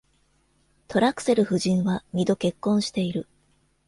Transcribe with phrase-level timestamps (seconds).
[0.87, 3.27] トラクセル夫人は二度結婚している。